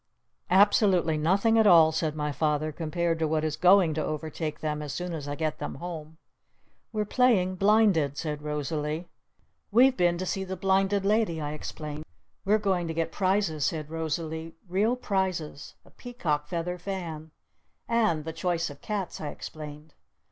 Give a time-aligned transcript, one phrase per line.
[0.49, 4.81] "Absolutely nothing at all," said my Father, "compared to what is going to overtake them
[4.81, 6.17] as soon as I get them home!"
[6.91, 9.05] "We're playing blinded," said Rosalee.
[9.69, 12.05] "We've been to see the Blinded Lady!" I explained.
[12.45, 14.53] "We're going to get prizes," said Rosalee.
[14.67, 15.75] "Real prizes!
[15.85, 17.29] A Peacock Feather Fan!"
[17.87, 19.93] "And the Choice of Cats!" I explained.